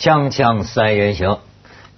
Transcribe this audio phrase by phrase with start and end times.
[0.00, 1.40] 锵锵三人行，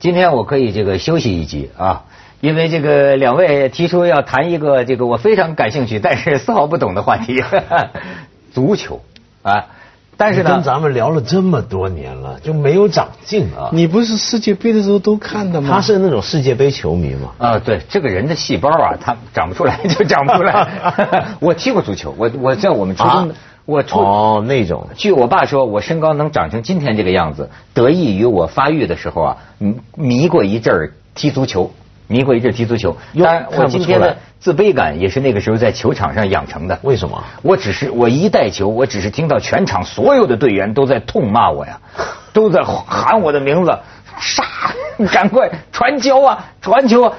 [0.01, 2.03] 今天我可以这个休息一集啊，
[2.41, 7.41] 因为这个两位提出要谈一个这个我非常感兴趣，但是丝毫不懂的话题，
[8.53, 9.03] 足球
[9.43, 9.67] 啊。
[10.17, 13.71] 但是呢，跟咱们聊了这么多年了，就没有长进啊。
[13.73, 15.71] 你不是世界杯的时候都看的吗？
[15.73, 17.31] 他是那种世界杯球迷嘛？
[17.39, 21.25] 啊，对，这个人的细胞啊，他长不出来就长不出来。
[21.39, 23.33] 我踢过足球，我我在我们初中，
[23.65, 24.89] 我出哦那种。
[24.97, 29.37] 据我爸说，我身高能长成今天这个样子，得益于我发育的时候啊，
[29.97, 31.71] 迷过一阵儿踢足球。
[32.09, 36.79] 迷过一阵踢足球，当然我今天的自卑感也是那个时候在球场上养成的。
[36.83, 37.25] 为什么？
[37.41, 41.81] 我只是我一带球，我只是听到全场所有的队员都在痛骂我呀，
[42.35, 43.79] 都在喊我的名字，
[44.21, 44.45] 杀！
[45.11, 47.05] 赶快传球啊，传球！
[47.05, 47.13] 啊！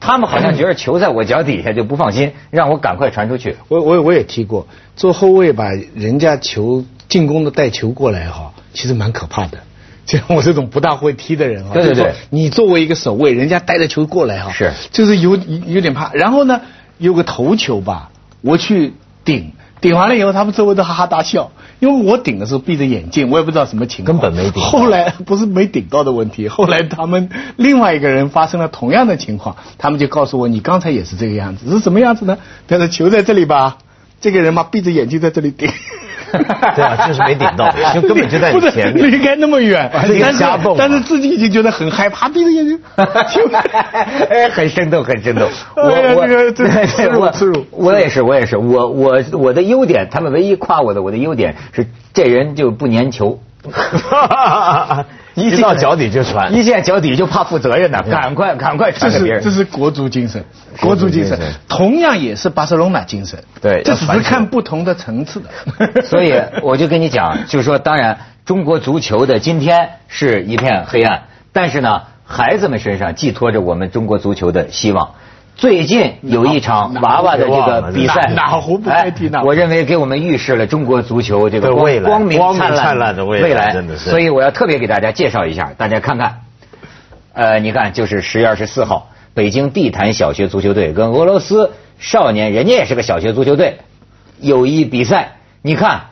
[0.00, 3.56] 他们好像觉得球在我脚底下就不放心，让我赶快传出去。
[3.68, 9.58] 我我我也踢过，做后卫把人家球进攻的带球过来哈，其实蛮可怕的。
[10.06, 16.12] 像 我这种不大会踢的人啊，对对对，你作为一个守卫，人家带着球过来哈，是，就是有有点怕。
[16.14, 16.62] 然后呢，
[16.96, 24.62] 有个头球吧，我去顶，顶完了以后，他们周围都哈哈大笑，因为我顶的时候闭着眼睛，我也不知道什么情况，根本没顶。
[24.62, 32.38] 后来不是没顶到的问题，后来他们另外一个人发生了同样的情况，他们就告诉我，你刚才也是这个样子，是什么样子呢？
[32.66, 33.78] 他说球在这里吧，
[34.20, 35.70] 这个人嘛闭着眼睛在这里顶。
[36.76, 40.44] 对啊，就是没顶到，就根本就在你前面，离开那么远，但是
[40.76, 42.78] 但是自己已经觉得很害怕，闭着眼睛，
[44.30, 45.48] 哎，很生动，很生动。
[45.76, 46.26] 我我
[47.72, 53.40] 我也是，我也是，我我我的优点，他们唯一夸我的，我的优点是这人就不粘球。
[55.34, 59.42] 一到脚底就传，一见脚底就怕负责任的，赶快赶快传给别人。
[59.42, 60.44] 这是国足精神，
[60.80, 63.38] 国足精神，同样也是巴塞罗那精神。
[63.60, 66.02] 对，这只是看不同的层次的。
[66.02, 75.10] 所以我就跟你讲，就是说，当然中国足球的今天是一片黑暗，但是呢，孩子们身上寄托着我们中国足球的希望。
[75.58, 79.48] 最近有一场娃娃的这个比赛，哪壶不开提哪壶。
[79.48, 86.42] 我认为给我们预示了中国足球这个光光明灿烂的未来，所以我要特别给大家介绍一下，大家看看，
[87.32, 93.78] 呃，你看，就是十月二十四号，北京地坛小学足球队跟俄罗斯少年，人家也是个小学足球队，
[94.40, 96.02] 友谊比赛，你看。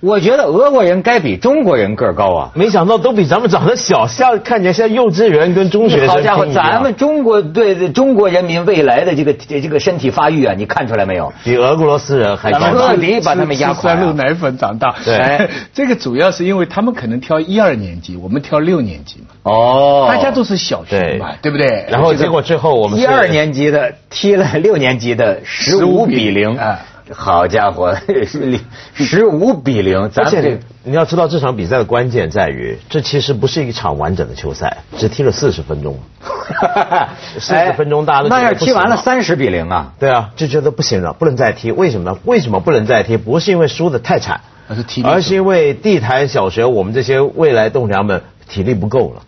[0.00, 2.50] 我觉得俄国人该比中国人个儿高啊！
[2.54, 6.08] 没想到都比咱们长得小，像看起来像幼稚园跟中学生。
[6.08, 11.32] 好家伙，咱们中国对中国人民未来的这个这个身体发育啊，你看出来没有？
[11.42, 12.58] 比俄罗斯人还高。
[12.58, 13.94] 彻底把他们压垮。
[13.94, 14.94] 三鹿奶粉长大。
[15.02, 19.26] 对，这个主要是因为他们可能挑一二年级，我们挑六年级嘛。
[19.44, 20.06] 哦。
[20.08, 21.86] 大家都是小学嘛，对不对？
[21.88, 26.80] 然后结果最后我们一二年级的踢了六年级的十五比零啊。
[27.12, 27.96] 好家伙，
[28.26, 28.58] 十
[29.04, 30.10] 十五比零！
[30.16, 35.98] 而且你要知道，这场比赛的关键在于，这其实不是一场完整的球赛，只踢了四十分钟。
[37.38, 39.92] 四十分钟，大家都那要踢完了三十比零啊？
[39.98, 41.70] 对啊，就觉得不行了，不能再踢。
[41.70, 42.18] 为什么呢？
[42.24, 43.16] 为什么不能再踢？
[43.16, 49.22] 不是因为输的太惨，而是体，而是因为地坛小学我们这些未来栋梁们体力不够了。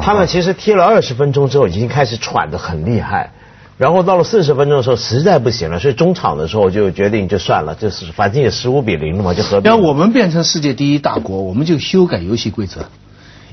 [0.00, 3.30] 他们其实踢了二十分钟之后，已经开始喘得很厉害。
[3.76, 9.60] 然后到了四十分钟的时候，实在不行了，所以中场的时候就决定就算了，就是反正也十五比零了嘛，就和。
[9.60, 9.70] 平。
[9.70, 12.86] 要我们变成世界第一大国，我们就修改游戏规则，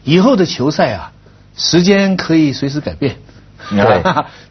[0.03, 1.11] 以后的球赛啊，
[1.55, 3.15] 时间可以随时改变。
[3.71, 4.01] 对，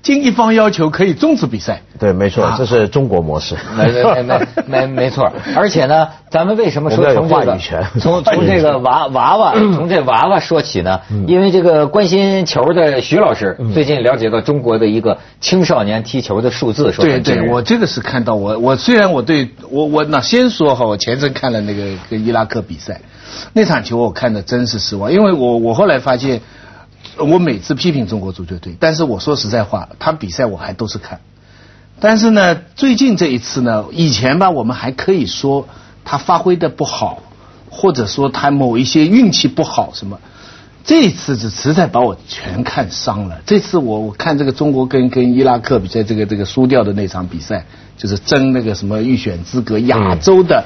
[0.02, 1.82] 经一方要求可以终止比赛。
[1.98, 3.54] 对，没错，这是中国模式。
[3.76, 5.30] 没没没没没错。
[5.54, 7.84] 而且呢，咱们为什么说从话语权？
[8.00, 10.98] 从从这个娃娃娃，从这娃娃说起呢？
[11.26, 23.02] 因为这个关心球的徐老师最近了解到中国的一个青少年踢球的数字，说对对，我这个是看到我我虽然我对我我那先说哈，我前阵看了那个跟伊拉克比赛，
[23.52, 26.40] 那场球我看的真是失望，因为我我后来发现。
[27.24, 31.20] 我每次批评中国足球队，但是我说实在话，他比赛我还都是看。
[32.00, 35.68] 但是呢，最近这一次呢，以前吧，我们还可以说
[36.04, 37.22] 他发挥的不好，
[37.68, 40.18] 或者说他某一些运气不好什么。
[40.82, 43.42] 这一次是实在把我全看伤了。
[43.44, 47.66] 这次我我看这个中国跟跟伊拉克比赛，这个这个输掉的那场比赛，
[47.98, 50.64] 就是争那个什么预选资格，亚洲的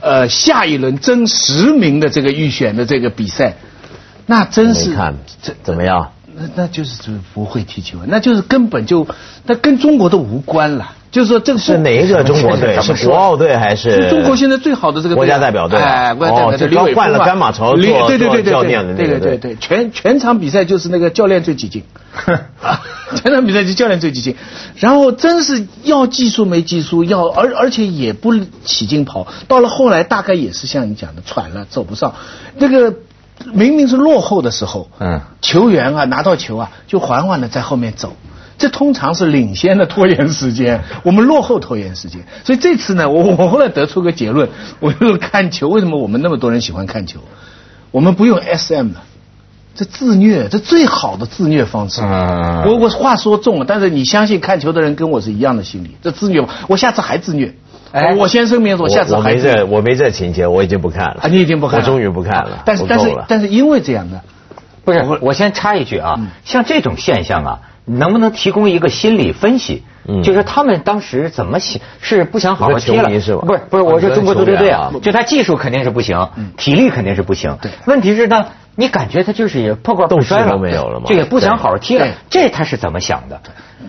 [0.00, 3.54] 呃下一轮争十名的这个预选的这个比赛。
[4.32, 6.10] 那真是看这怎么样？
[6.34, 9.06] 那那就是就不会踢球，那就是根本就
[9.44, 10.92] 那跟中国都无关了。
[11.10, 12.80] 就是说，这是哪一个中国 队？
[12.80, 13.90] 是国奥队还是？
[14.04, 15.78] 是中国现在最好的这个国家代表队。
[15.78, 19.20] 哎，哦，就刚换了甘马潮做对对对教练的那个。
[19.20, 21.84] 对对对对，全全场比赛就是那个教练最激进。
[23.14, 24.36] 全场比赛就教练最激进，
[24.76, 28.32] 然后真是要技术没技术，要而而且也不
[28.64, 29.26] 起劲跑。
[29.46, 32.14] 到了后来，大概也是像你讲的喘了，走不上。
[32.56, 32.94] 那个。
[33.52, 38.14] 明明是落后的时候，嗯球员啊拿到球啊就缓缓的在后面走。
[38.58, 42.24] 这通常是领先的拖延时间，我们落后拖延时间。
[42.44, 44.48] 所以这次呢，我 我后来得出个结论，
[44.78, 47.18] 我就看球，为什么我们那么多人喜欢看球？
[47.90, 49.02] 我们不用 SM 了，
[49.74, 52.02] 这自虐，这最好的自虐方式。
[52.02, 57.56] 嗯我我话说重了，但是你相信看球的人跟我是一样的心理，这自虐，我下次还自虐。
[57.92, 64.22] 哎我先声明，我下次我还没这我没这情节，我已经不看了啊，你已经不看了，我终于不看了，但是但是但是因为这样的，
[64.84, 69.82] 不是，我先插一句啊，像这种现象啊，能不能提供一个心理分析？
[70.04, 77.56] 嗯就是他们当时怎么想，是不想好好踢了是吧不是不是，我说中国足球队啊，就他技术肯定是不行，体力肯定是不行。
[77.62, 82.08] 对问题是呢，你感觉他就是也破罐破摔了，都没有了嘛就也不想好好踢了。
[82.30, 83.40] 这他是怎么想的？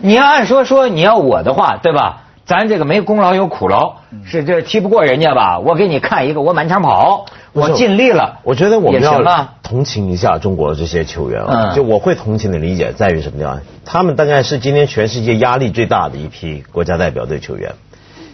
[0.02, 2.23] 你要按说说你要我的话，对吧？
[2.46, 3.96] 咱这个没功劳有苦劳，
[4.26, 5.58] 是这踢不过人家吧？
[5.58, 8.40] 我给你看一个，我满场跑，我尽力了。
[8.42, 13.62] 我觉得我们要同情一下中国的这些球员啊，嗯就我会同情的理解在于什么地方？
[13.86, 17.72] 他们大概是今天全世界压力最大的一批国家代表队球员，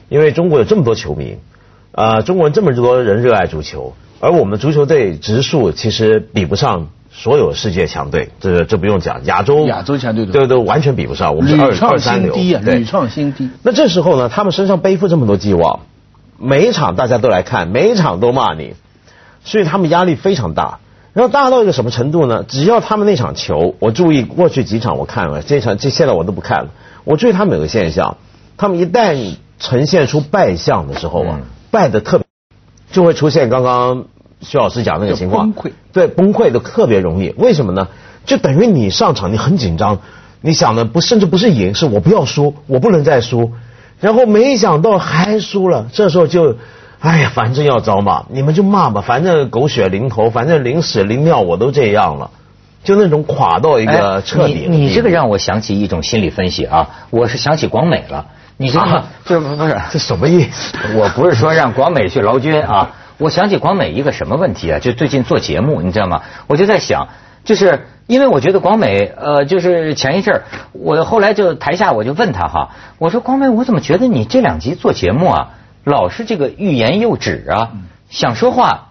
[0.08, 1.38] 因为中国有这么多球迷，
[1.92, 13.50] 啊，中国人这么多人热爱足球，而我们足球队植数其实比不上所有世界强队，这这不用讲，亚洲亚洲强队都对对完全比不上，我们是二创二三流，啊，对屡创新低。
[13.62, 15.80] 那这时候呢，他们身上背负这么多寄望，
[16.38, 18.74] 每一场大家都来看，每一场都骂你，
[19.44, 20.78] 所以他们压力非常大。
[21.12, 22.44] 然后大到一个什么程度呢？
[22.44, 26.70] 只要他们那场球，我注意过去几场我看了，这场这现在我都不看了。
[27.02, 28.16] 我注意他们有个现象，
[28.56, 31.42] 他们一旦呈现出败相的时候啊，嗯
[31.72, 32.26] 败的特别，
[32.92, 34.04] 就会出现刚刚
[34.40, 37.34] 徐老师讲那个情况，崩溃对，崩溃的特别容易。
[37.36, 37.88] 为什么呢？
[38.24, 39.98] 就等于你上场你很紧张，
[40.40, 43.52] 你想的不甚至不是赢，是我不要输，我不能再输。
[44.00, 46.56] 然后没想到还输了，这时候就，
[47.00, 52.30] 哎呀，反正要找骂，你们就骂吧，反正狗血淋头，反正淋屎淋尿我都这样了，
[52.82, 58.26] 就那种垮到一个哎彻底你你这个让我想起一种心理分析啊，我是想起广美了。
[58.56, 59.04] 你知道吗啊？
[59.24, 60.76] 这不不是这什么意思？
[60.94, 62.90] 我不是说让广美去劳军啊，
[63.20, 64.78] 我想起广美一个什么问题啊？
[64.78, 66.22] 就最近做节目，你知道吗？
[66.46, 67.08] 我就在想，
[67.44, 75.50] 就是因为我觉得广美，呃，就是前一阵儿，我后来就台下我就问他哈，我说广美，我怎么觉得你这两集做节目啊，
[75.84, 77.72] 老是这个欲言又止啊，
[78.08, 78.88] 想说话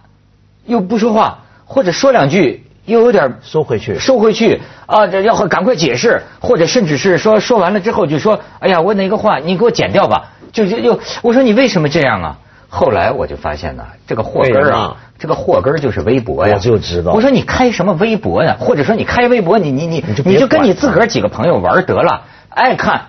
[0.64, 12.38] 又不说话，或者说两句又有点收回去收回去啊，这要赶快解释，或者甚至是说说完了之后就说，哎呀，我哪个话你给我剪掉吧，就是又我说你为什么这样啊？
[12.72, 16.54] 后来我就发现呢，这个祸根儿啊这个祸根儿就是微博呀。
[16.54, 18.56] 我就知道我说你开什么微博呀？
[18.58, 23.02] 或者说你开微博，你你你你就你就跟你自个儿几个朋友玩得了，爱看。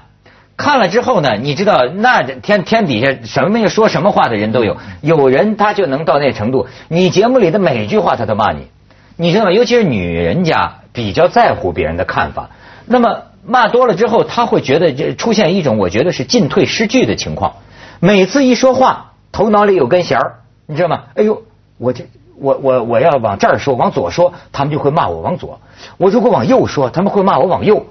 [0.58, 8.68] 看了之后呢，你知道那天天底下什么说什么话的人都有，有人他就能到那程度，你节目里的每句话他都骂你，
[9.16, 9.52] 你知道吗？
[9.52, 12.50] 尤其是女人家比较在乎别人的看法，
[12.86, 17.54] 那么骂多了之后，他会觉得这出现一种我觉得是进退失据的情况。
[18.00, 20.36] 每次一说话，头脑里有根弦儿，
[20.66, 21.04] 你知道吗？
[21.16, 21.44] 哎呦，
[21.78, 22.06] 我这
[22.38, 25.60] 我我我要往这儿说，往左说，他们就会骂我往左；
[25.98, 27.86] 我如果往右说，他们会骂我往右。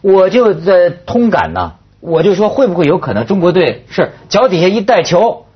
[0.00, 5.46] 我就在通感呢，我就说会不会有可能中国队是脚底下一带球，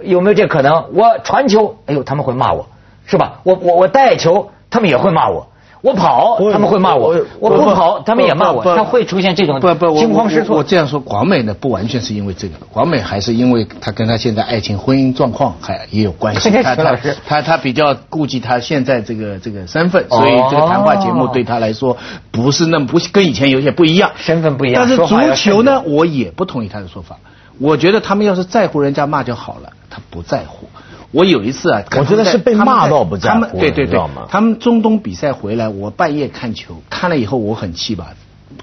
[0.00, 0.90] 有没有这可能？
[0.94, 2.66] 我传球，哎呦，他们会骂我，
[3.06, 3.40] 是吧？
[3.42, 5.48] 我我我带球，他们也会骂我。
[5.84, 8.64] 我跑，他们会骂我我；不跑，他们也骂我。
[8.64, 10.54] 他会出现这种不不，惊慌失措。
[10.54, 16.50] 我我这样说，广美呢不完全是因为这个，广美还是因为他跟他现在爱情婚姻状况还也有关系。
[16.62, 21.98] 他他他他比较顾及他现在这个这个身份，哦所以这个谈话节目对他来说
[22.30, 24.12] 不是那么不跟以前有些不一样。
[24.16, 27.18] 身份不一样但是足球呢，我也不同意他的说法。
[27.60, 30.66] 我觉得他们要是在乎人家骂就好了，他不在乎。
[31.14, 38.14] 我有一次啊，我觉得是被骂到不在乎他们对对对他们中东比赛回来，我半夜看球，看了以后我很气吧。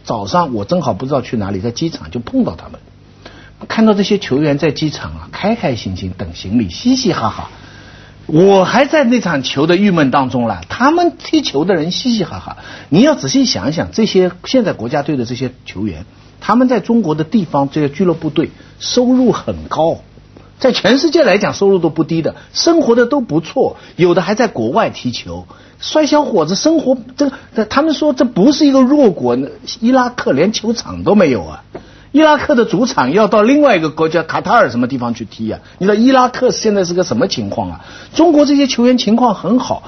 [0.04, 2.82] 早上我正好不知道去哪里，在机场就碰到他们，
[3.70, 7.50] 看到这些球员在机场啊，开开心心等行李，嘻嘻哈哈。
[8.26, 12.58] 我还在那场球的郁闷当中了，他们踢球的人嘻嘻哈哈。
[12.90, 16.06] 你要仔细想一想，这些现在国家队的这些球员，
[16.42, 20.00] 他们在中国的地方这些俱乐部队收入很高，
[20.62, 25.48] 在全世界来讲收入都不低的，生活的都不错，有的还在国外踢球。
[25.80, 29.36] 帅小伙子生活这这，他们说这不是一个弱国，
[29.80, 31.64] 伊拉克连球场都没有啊。
[32.12, 35.60] 伊拉克的主场要到另外一个国家卡塔尔什么地方去踢啊？
[35.80, 37.82] 你知道伊拉克现在是个什么情况啊？
[38.14, 39.82] 中国这些球员情况很好，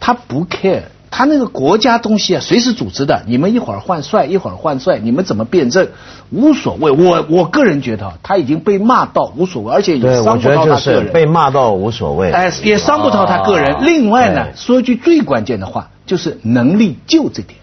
[0.00, 5.88] 他不 care，他那个国家东西啊，随时组织的，你们一会儿换帅，一会儿换帅，你们怎么辩证，
[6.30, 6.90] 无所谓。
[6.90, 11.12] 我我个人觉得，他已经被骂到无所谓，而且也伤不到他个人。
[11.12, 12.30] 被骂到无所谓。
[12.30, 13.74] 哎，也伤不到他个人。
[13.74, 17.58] 啊另外呢，说一句最关键的话，就是能力就这点。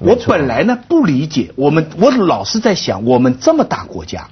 [0.00, 4.28] 我本来呢不理解，我们我老是在想，我们这么大国家，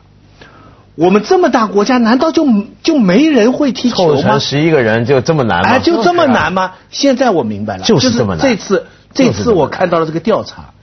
[1.01, 2.47] 我们这么大国家，难道就
[2.83, 4.41] 就没人会踢球吗凑成？
[4.41, 5.69] 十一个人就这么难吗？
[5.71, 6.75] 哎，就这么难吗？
[6.91, 10.75] 现在我明白了，就是这么难这次这次我看到了这个调查，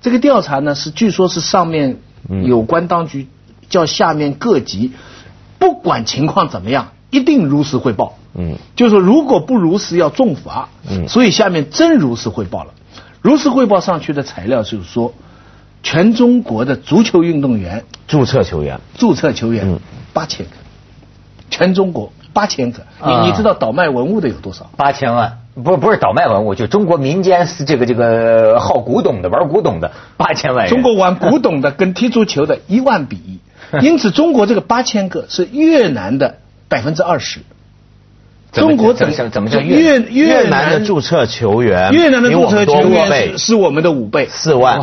[0.00, 1.98] 这个调查呢是据说是上面
[2.30, 3.28] 嗯有关当局
[3.68, 4.92] 叫下面各级，
[5.58, 8.16] 不管情况怎么样，一定如实汇报。
[8.34, 10.70] 嗯，就是说如果不如实要重罚。
[10.88, 12.70] 嗯所以下面真如实汇报了，
[13.20, 15.12] 如实汇报上去的材料就是说，
[15.82, 18.80] 全中国的足球运动员注册球员。
[18.96, 19.80] 注册球员嗯
[20.12, 20.52] 八千个，
[21.50, 22.82] 全中国八千个。
[23.04, 24.70] 你啊你知道倒卖文物的有多少？
[24.76, 30.74] 八千万，不不是倒卖文物，就中国民间是这个这个好古董的、玩古董的八千万人。
[30.74, 33.40] 中国玩古董的跟踢足球的一万比一，
[33.80, 37.40] 因此中国这个八千个是越南的百分之二十。
[38.52, 44.26] 中国怎么怎么叫越越南的注册球员，越南的注册球员是是我们的五倍。
[44.30, 44.80] 四万。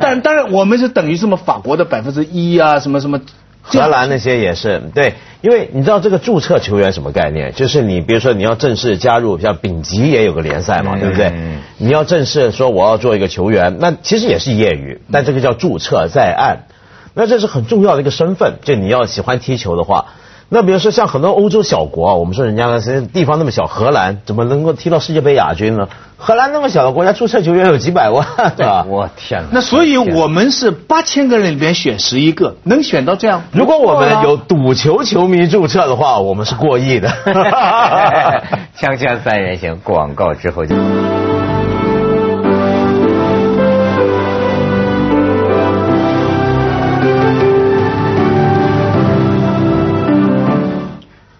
[0.00, 3.20] 但 当然我们是等于什么法国的百分之一啊，什么什么。
[3.62, 7.52] 荷兰那些也是对，因为你知道这个注册球员什么概念？
[7.52, 11.58] 就是你比如说你要正式加入，像丙级也有个联赛嘛，嗯对不对嗯？
[11.76, 16.64] 你要正式说我要做一个球员，那其实也是业余，但这个叫注册在案，
[17.12, 18.54] 那这是很重要的一个身份。
[18.64, 20.06] 就你要喜欢踢球的话，
[20.52, 25.88] 那比如说像很多欧洲小国啊，我们说人家呢，实际地方那么小，荷兰怎么能够踢到世界杯亚军呢？
[26.16, 28.26] 荷兰那么小的国家，注册球员有几百万，
[28.56, 28.84] 对吧？
[28.88, 29.48] 我天哪！
[29.52, 33.44] 那所以我们是八千个人里边选十一个，能选到这样。
[33.52, 37.08] 如果我们有赌球球迷注册的话，我们是过亿的。
[38.76, 40.76] 锵锵三人行，广告之后见。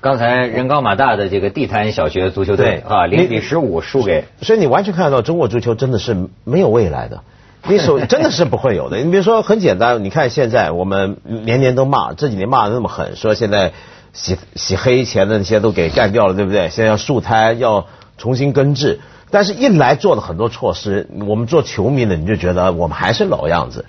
[0.01, 7.23] 刚才人高马大的这个地坛小学足球队啊，零你比十五输给所以你完全看得到中国足球真的是没有未来的，
[7.69, 8.97] 你手真的是不会有的。
[9.05, 13.73] 你比如说很简单，你看现在我们年年都骂，这几年骂的那么狠，说现在
[14.15, 16.71] 洗洗黑钱的那些都给干掉了，对不对？
[16.71, 23.85] 现在要树胎，要重新根治，但是一来做了很多措施，我们做球迷的你就觉得我们还是老样子。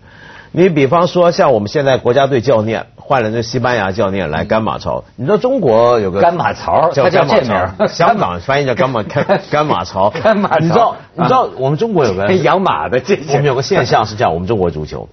[0.52, 7.44] 你比方说，像我们现在国家队教练换了这西班牙教练来甘马槽，你知道中国有个甘马槽叫他叫甘马这
[7.78, 15.10] 名， 香港翻译叫甘马 甘甘马槽，甘马曹你知道你知道我们中国有个 养马的这我们有个现象是这样，我们中国足球。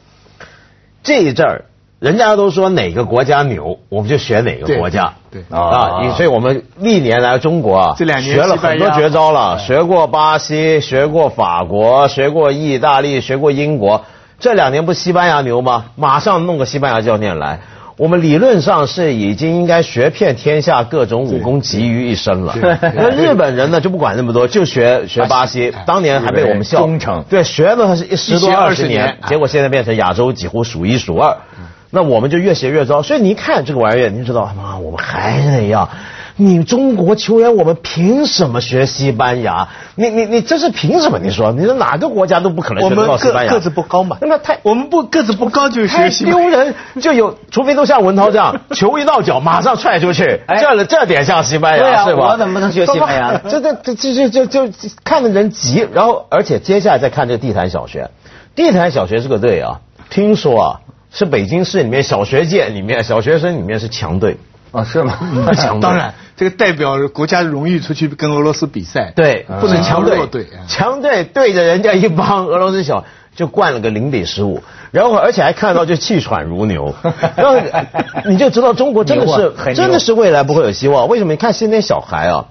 [1.02, 1.64] 这一阵儿，
[1.98, 5.14] 人家都说哪个国家牛，我们就选哪个国家。
[5.32, 14.04] 对对啊，你所以我们历年来中国啊，这两年学了很多绝招了，学过巴西，学过法国，学过意大利，学过英国。
[14.40, 15.86] 这两年不西班牙牛吗？
[15.96, 17.58] 马上弄个西班牙教练来。
[17.98, 22.54] 我们理论上是已经应该学遍天下各种武功集于一身了。
[22.94, 25.74] 那日本人呢就不管那么多，就学学巴西。
[25.84, 31.36] 当年还被我们笑忠诚对，学了是十多二十年年，结果现在变成亚洲几乎数一数二。
[31.90, 35.88] 那我们就越学越糟，所以你一看这个玩意儿，你就知道，妈，我们还是那样。
[36.40, 39.68] 你中国球员，我们凭什么学西班牙？
[39.96, 41.18] 你你你这是凭什么？
[41.18, 43.50] 你说，你说哪个国家都不可能学西班牙。
[43.50, 52.28] 个个子不高嘛，那么太我们不个子不高就学西班牙丢人，就有，除非都像文涛这样， 球一到脚马上踹出去，哎这这点像西班牙是吧？
[52.28, 58.10] 我怎么能学西班牙 这这这这这这就就看的人急，然后而且接下来再看这个地坛小学，
[58.54, 60.80] 地坛小学这个队啊，听说啊
[61.10, 64.36] 是北京市里面小学界里面小学生里面是强队，
[64.70, 65.18] 啊是吗？
[65.54, 70.46] 强队当然，这个代表国家荣誉出去跟俄罗斯比赛，对，不能强强队弱队。
[70.68, 73.04] 强队对着人家一帮俄罗斯小，
[73.34, 76.94] 就灌了个零比十五， 然后而且还看到就气喘如牛，
[77.36, 77.56] 然后
[78.26, 81.08] 你就知道中国真的是真的是未来不会有希望。
[81.08, 81.32] 为什么？
[81.32, 82.46] 你看现在小孩啊。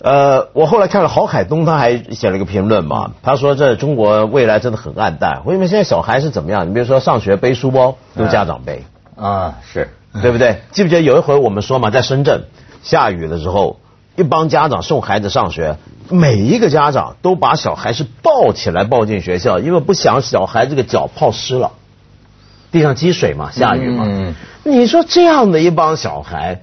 [0.00, 5.40] 呃，我后来看了郝海东，他还写了一个评论嘛，他说这中国未来真的很暗淡。
[5.46, 6.68] 为什么现在小孩是怎么样？
[6.68, 8.84] 你比如说上学背书包都家长背，
[9.16, 9.90] 啊是，
[10.20, 10.60] 对不对？
[10.72, 12.44] 记不记得有一回我们说嘛，在深圳
[12.82, 13.80] 下雨的时候，
[14.16, 15.76] 一帮家长送孩子上学，
[16.10, 21.72] 每一个家长都把小孩是抱起来抱进学校，因为不想小孩这个脚泡湿了，
[22.72, 24.34] 地上积水嘛，下雨嘛。
[24.62, 26.60] 你说这样的一帮小孩。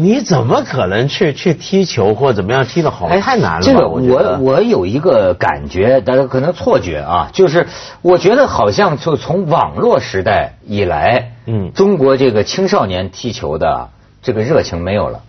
[0.00, 3.06] 你怎么可能去去踢球或怎么样踢得好？
[3.06, 7.66] 哎太难了这个我我我有一个感觉，大家可能错觉啊，就是
[8.00, 13.88] 我觉得好像就从网络时代以来，嗯中国这个青少年踢球的
[14.22, 15.20] 这个热情没有了，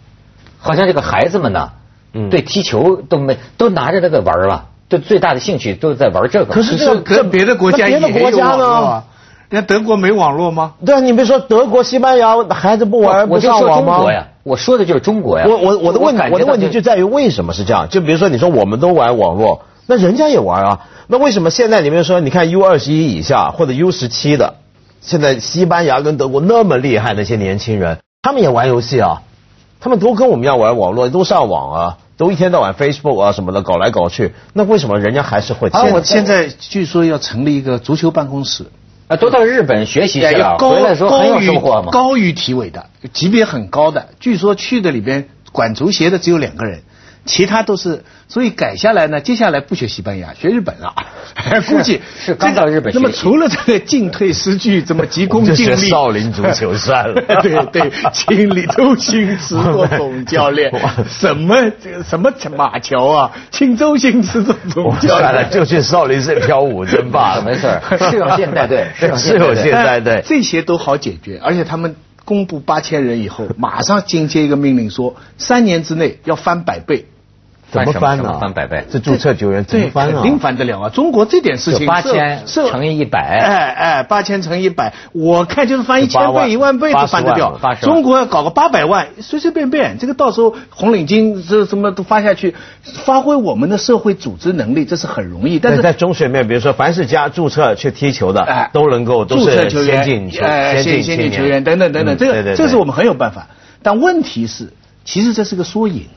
[0.60, 1.72] 好像这个孩子们呢，
[2.14, 4.66] 嗯对踢球都没都拿着那个玩儿了。
[4.90, 6.52] 的最大的兴趣都在玩这个。
[6.52, 9.04] 可是这可是别的国家那别的也有国家呢网络啊？
[9.50, 10.74] 人家德国没网络吗？
[10.84, 13.94] 对啊，你别说德国、西班牙孩子不玩不我就说上网吗？
[13.98, 15.46] 中国呀，我说的就是中国呀。
[15.48, 17.88] 我我我的问我的问题就在于为什么是这样？
[17.88, 24.56] 就比如说你说我们都玩网络，那人家也玩啊，那为什么现在你们说你看 U 二十一以下或者 U 十七的，
[25.01, 29.22] 现在西班牙跟德国那么厉害那些年轻人，他们也玩游戏啊，
[29.79, 35.70] 他们都跟我们一样玩网络，都上网啊，都一天到晚 Facebook 啊什么的搞来搞去，那为什么人家还是会？
[35.70, 38.65] 啊，我现在据说要成立一个足球办公室，
[39.10, 41.92] 啊，都到日本学习去了，要高回来说很有高于收获嘛。
[41.92, 44.10] 高于体委的，级别很高的。
[44.20, 46.84] 据说去的里边管足协的只有两个人，
[47.30, 50.96] 其他都是，所以改下来呢，接下来不学西班牙，学日本了。
[51.68, 60.72] 估计是刚到日本那么除了这个进退失据， 怎么急功就学近利，少林足球算了 对对，请李周星驰做总教练，
[61.08, 65.52] 什么这个什么马乔啊，请周星驰做总我教算了，练。
[65.52, 70.24] 就去少林寺跳舞真罢了，没事儿适用现代队适用适用现代队。
[70.26, 71.96] 这些都好解决，而且他们
[72.26, 77.06] 公布八千人以后，马上紧接一个命令说，三年之内要翻百倍。
[77.72, 78.38] 怎么翻呢？
[78.40, 80.12] 翻百倍这注册球员怎么，翻啊？
[80.14, 80.90] 肯定翻得了啊！
[80.90, 95.60] 中国这点事情就八千乘以一百哎哎，八千乘以一百，我看就是翻一千倍、一万倍都翻得掉中国要搞个八百万，随随便便，这个到时候红领巾这什么都发下去，发挥我们的社会组织能力，这是很容易。
[95.60, 103.48] 但是在中学里面，比如说凡是加注册去踢球的，哎都能够都注册是球员、先进球、哎先先进球员等等等等，这个这个是我们很有办法。
[103.82, 104.74] 但问题是，
[105.06, 106.08] 其实这是个缩影，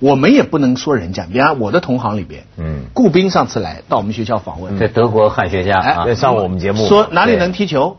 [0.00, 1.26] 我们也不能说人家。
[1.30, 7.96] 比方我的同行里边，嗯顾斌上次来到我们学校访问，在德国汉学家啊哎，上我们节目说哪里能踢球。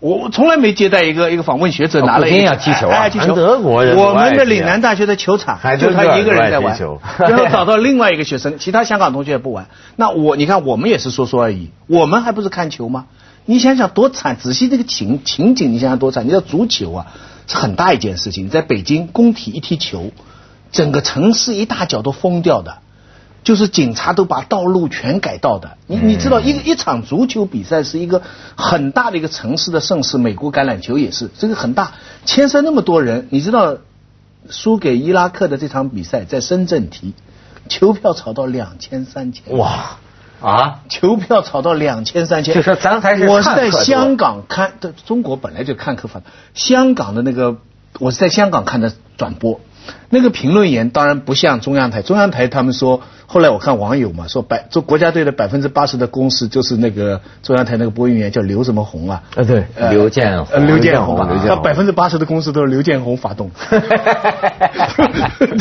[0.00, 3.34] 我我从来没接待一个一个访问学者哦拿了一定要踢球啊哎，踢球。
[3.34, 6.74] 德国人我们的岭南大学的球场就他一个人在玩
[7.20, 9.66] 然后找到另外一个学生，其他香港同学也不玩。
[9.96, 13.04] 那我你看，我们也是说说而已，我们还不是看球吗？
[13.44, 16.24] 你想想多惨，仔细这个情情景，你想想多惨。
[16.24, 17.06] 你知道足球啊，
[17.46, 20.10] 是很大一件事情，在北京工体一踢球，
[20.72, 22.78] 整个城市一大角都封掉的。
[23.44, 28.22] 就是警察都把道路全改道的，你你知道一个一场足球比赛是一个
[28.54, 33.78] 很大的一个城市的盛世，美国橄榄球也是，这个很大，牵涉那么多人，你知道
[34.48, 37.14] 输给伊拉克的这场比赛在深圳踢，
[37.68, 39.96] 球票炒到两千三千，哇，
[40.40, 46.22] 啊，球票炒到两千三千，就说咱还是我是在香港看的，中国本来就看客法，
[46.54, 47.56] 香港的那个
[47.98, 49.58] 我是在香港看的转播，
[50.10, 63.50] 那个评论员当然不像中央台，中央台他们说，后来我看网友嘛说百做国家队的百分之八十的公式就是那个中央台那个播音员叫刘什么红啊，啊对，刘建宏呃刘建宏吧刘建，宏他百分之八十的公司都是刘建宏发动，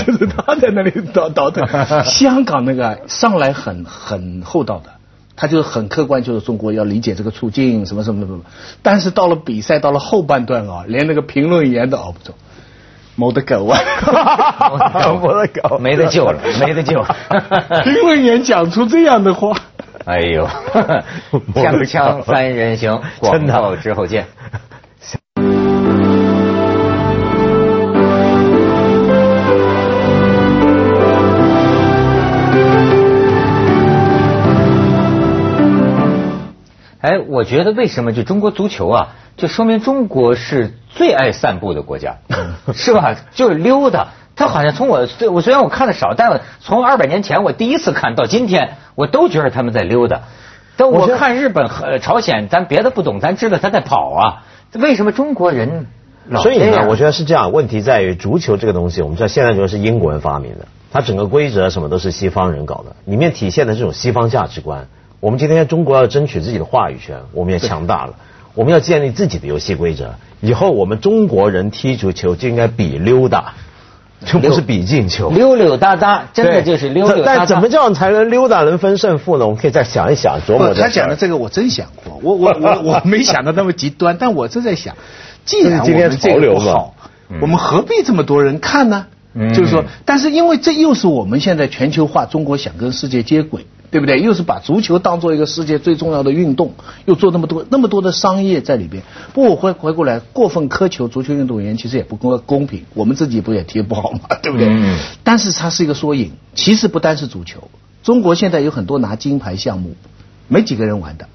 [0.06, 1.66] 就是他在那里倒倒腾。
[2.04, 4.92] 香港那个上来很很厚道的，
[5.36, 8.42] 他就很客观，就是中国要理解这个处境什么什么什么。
[8.82, 12.34] 但是到了比赛到了后半段啊，连那个评论员都熬不住，
[13.15, 13.80] 没得狗啊，
[15.21, 17.04] 没得搞没得救了，没得救。
[17.84, 19.56] 评论员讲出这样的话。
[20.06, 20.47] 哎呦，
[21.54, 24.26] 锵锵三人行，广真的告之后见。
[37.02, 42.17] 哎，我觉得为什么就中国足球啊，就说明中国是最爱散步的国家，
[42.73, 43.15] 是吧？
[43.34, 44.08] 就是溜达。
[44.34, 50.21] 他好像从我虽我虽然我看的少，但我从二百年前我第一次看到今天，我都觉得他们在溜达。
[50.77, 54.43] 但我看日本和朝鲜，咱别的不懂，咱知道他在跑啊。
[54.73, 55.86] 为什么中国人
[56.25, 57.51] 老所以呢，我觉得是这样。
[57.51, 64.88] 问题在于足球这个东西，我们知道现在就是英国人发明的，它整个规则什么都是西方人搞的，里面体现的这种西方价值观。
[65.19, 68.13] 我们今天中国要争取自己的话语权，我们也强大了。
[68.54, 70.16] 我们要建立自己的游戏规则。
[70.42, 73.54] 以后我们中国人踢足球就应该比溜达，
[74.26, 75.30] 就不是比进球。
[75.30, 77.38] 溜溜达达，真的对就是溜溜达达。
[77.38, 79.46] 但怎么这样才能溜达能分胜负呢？
[79.46, 84.96] 我们可以再想一想，琢磨他讲的这个我真想过，我我我我没想到那么极端，但我正在想，
[85.46, 86.96] 既然我今天们这个潮流好，
[87.42, 89.06] 我们何必这么多人看呢？
[89.34, 94.21] 嗯就是说，但是因为这又是我们现在全球化，中国想跟世界接轨，对不对？
[94.21, 96.73] 又是把足球当做一个世界最重要的运动，
[97.06, 99.04] 又做那么多那么多的商业在里边。
[99.34, 104.21] 不过我回回过来，过分苛求足球运动员其实也不公公平，我们自己不也踢不好吗？
[104.41, 104.67] 对不对？
[104.69, 107.69] 嗯但是它是一个缩影，其实不单是足球，
[108.01, 109.95] 中国现在有很多拿金牌项目，
[110.47, 111.27] 没几个人玩的。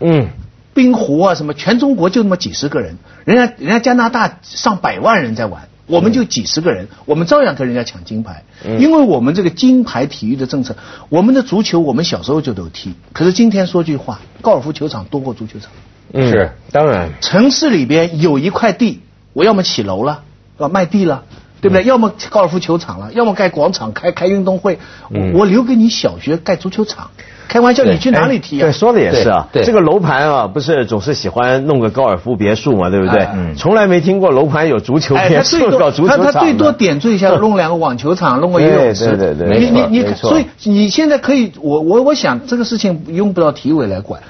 [0.00, 0.28] 嗯，
[0.72, 8.44] 冰壶啊什么，全中国就那么几十个人，人家人家加拿大上百万人在玩，我们就几十个人，我们照样跟人家抢金牌，
[8.78, 10.76] 因为我们这个金牌体育的政策，
[11.08, 15.70] 我们的足球我们小时候就都踢，可是今天说句话，高尔夫球场多过足球场。
[16.12, 16.30] 嗯。
[16.30, 19.00] 是当然，城市里边有一块地，
[19.32, 20.22] 我要么起楼了，
[20.58, 21.24] 要卖地了，
[21.64, 21.84] 对不对？
[21.84, 24.78] 要么高尔夫球场了，要么盖广场、开开运动会。
[25.08, 27.10] 我我留给你小学盖足球场，
[27.48, 28.72] 开玩笑，你去哪里踢啊对，？
[28.72, 29.48] 说的也是啊。
[29.50, 33.26] 这个楼盘啊，不是总是喜欢弄个高尔夫别墅嘛，对不对？
[33.56, 36.18] 从来没听过楼盘有足球哎，别墅他最多搞足球场。
[36.18, 39.06] 他他最多点缀一下，弄两个网球场，弄个游泳池。
[39.06, 44.20] 对对对对你你你没错没，错所以你现在可以，我我我想这个事情用不到体委来管。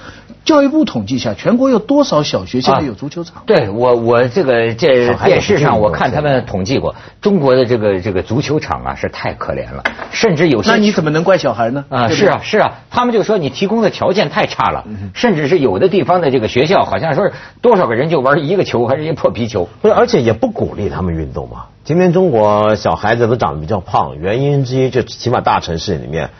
[0.44, 3.42] 教育部统计一下，全国有多少小学现在有足球场？
[3.46, 11.85] 对我，我这个这电视上我看他们统计过，中国的这个这个足球场啊是太可怜了，甚至有些那你怎么能怪小孩呢？
[11.88, 19.68] 啊，对对是啊，是啊，他们就说你提供的条件太差了，甚至是有的地方的这个学校，好像说是多少个人就玩一个球，还是一个破皮球。
[19.80, 21.64] 不是，而且也不鼓励他们运动嘛。
[21.85, 26.30] 今天中国小孩子都长得比较胖，原因之一就起码大城市里面，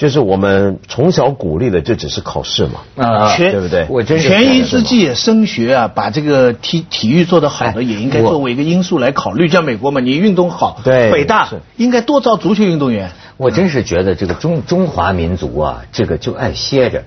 [0.00, 2.80] 就是我们从小鼓励的就只是考试嘛。
[2.96, 9.46] 啊全对不对我真是权宜之计，升学啊，把这个体体育做得好的，哎也应该作为一个因素来考虑。
[9.48, 13.10] 像美国嘛，你运动好，对北大应该多招足球运动员。
[13.36, 17.04] 我真是觉得这个中中华民族啊，这个就爱歇着。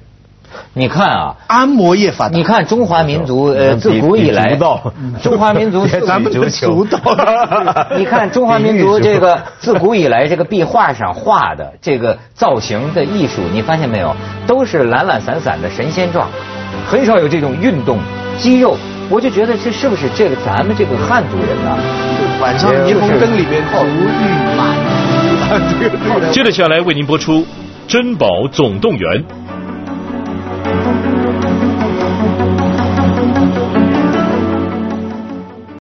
[0.73, 4.57] 你看啊，按摩业发达，你看中华民族 呃，自古以来
[5.21, 6.99] 中华民族别咱们的足道
[7.97, 14.15] 你看中华民族这个自古以来这个壁画上画的这个造型的艺术，你发现没有，
[14.47, 16.27] 都是懒懒散散的神仙状，
[16.87, 17.99] 很少有这种运动
[18.37, 18.75] 肌肉。
[19.09, 21.77] 我就觉得这是不是这个咱们这个汉族人呐、
[22.41, 24.25] 晚上霓虹灯里边足浴
[24.57, 26.31] 满。
[26.31, 27.41] 接着下来为您播出
[27.85, 29.21] 《珍宝总动员》。